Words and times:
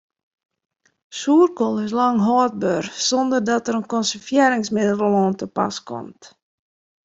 Soerkoal 1.17 1.75
is 1.85 1.91
lang 1.99 2.17
hâldber 2.27 2.83
sonder 3.09 3.41
dat 3.49 3.63
der 3.65 3.77
in 3.79 3.91
konservearringsmiddel 3.95 4.99
oan 5.07 5.33
te 5.39 5.45
pas 5.57 5.75
komt. 5.89 6.21